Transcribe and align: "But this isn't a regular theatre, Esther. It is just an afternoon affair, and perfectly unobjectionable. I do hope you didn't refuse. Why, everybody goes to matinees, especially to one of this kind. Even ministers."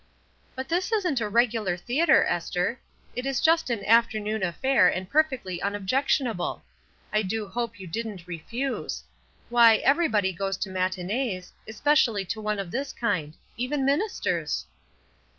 "But 0.55 0.67
this 0.67 0.91
isn't 0.91 1.21
a 1.21 1.29
regular 1.29 1.77
theatre, 1.77 2.23
Esther. 2.25 2.79
It 3.15 3.27
is 3.27 3.39
just 3.39 3.69
an 3.69 3.85
afternoon 3.85 4.41
affair, 4.41 4.87
and 4.87 5.07
perfectly 5.07 5.61
unobjectionable. 5.61 6.63
I 7.13 7.21
do 7.21 7.47
hope 7.47 7.79
you 7.79 7.85
didn't 7.85 8.25
refuse. 8.25 9.03
Why, 9.49 9.75
everybody 9.75 10.33
goes 10.33 10.57
to 10.57 10.71
matinees, 10.71 11.53
especially 11.67 12.25
to 12.25 12.41
one 12.41 12.57
of 12.57 12.71
this 12.71 12.93
kind. 12.93 13.35
Even 13.57 13.85
ministers." 13.85 14.65